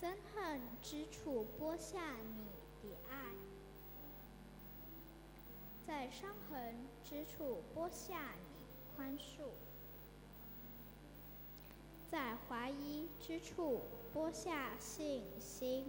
[0.00, 3.34] 憎恨之处播下你的爱，
[5.86, 6.74] 在伤痕
[7.04, 9.50] 之处播下你宽恕，
[12.10, 13.82] 在怀疑之处
[14.14, 15.84] 播下信心。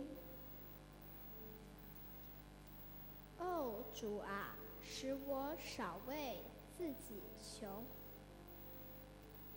[3.39, 6.39] 哦，主啊，使我少为
[6.77, 7.65] 自己求。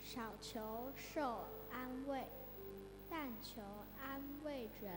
[0.01, 2.25] 少求受安慰，
[3.17, 3.63] 但求
[4.03, 4.93] 安慰人；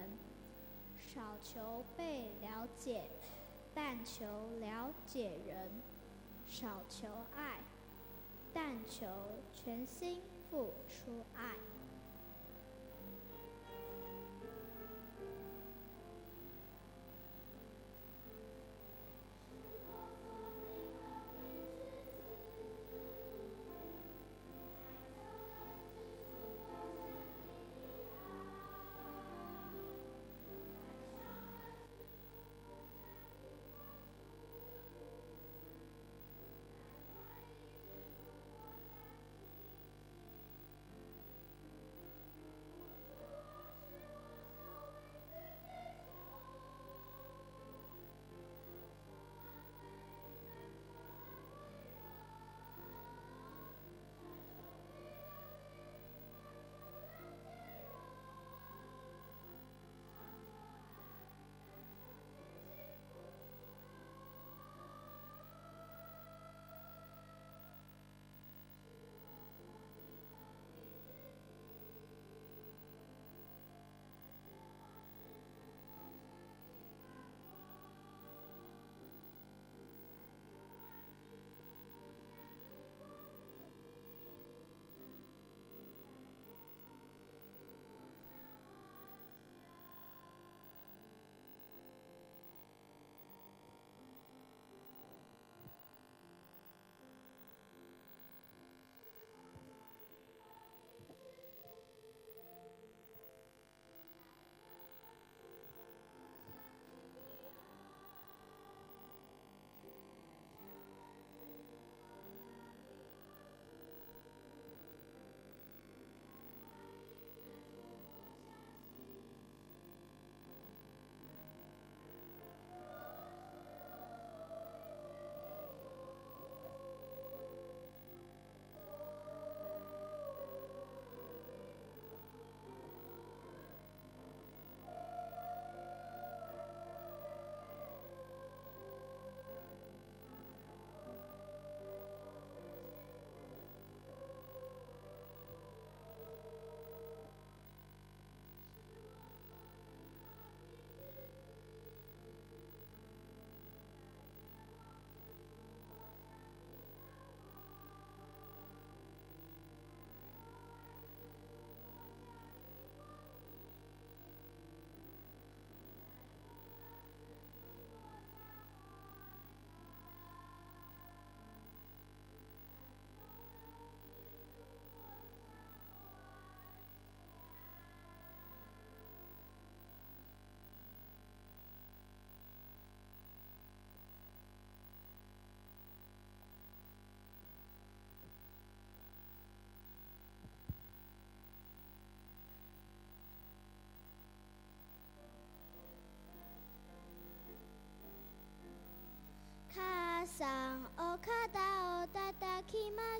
[0.97, 3.03] 少求被了解，
[3.75, 4.25] 但求
[4.59, 5.69] 了解人；
[6.47, 7.59] 少求爱，
[8.51, 9.05] 但求
[9.53, 10.19] 全心
[10.49, 11.76] 付出爱。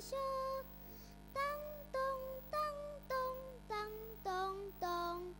[0.00, 0.16] 秀，
[1.34, 1.42] 当
[1.92, 2.00] 咚
[2.52, 2.60] 当
[3.08, 3.16] 咚
[3.68, 3.90] 当
[4.22, 5.34] 咚咚，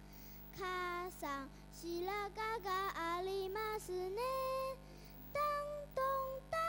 [0.59, 4.21] 卡桑西拉嘎嘎阿里马斯内，
[5.33, 5.41] 当
[5.95, 6.03] 咚
[6.51, 6.61] 当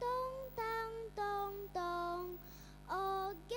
[0.00, 0.08] 咚
[0.56, 0.64] 当
[1.14, 2.38] 咚咚，
[2.88, 3.56] 哦根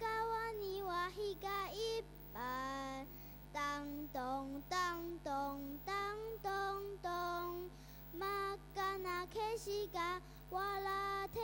[0.00, 2.02] 嘎瓦尼瓦希嘎一
[2.34, 3.06] 拜，
[3.52, 7.70] 当咚当咚当咚咚，
[8.18, 10.20] 玛嘎那克西嘎。
[10.50, 11.40] 哇啦特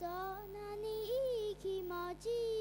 [0.00, 0.08] 咚，卡桑索
[0.50, 2.59] 那尼伊奇莫吉。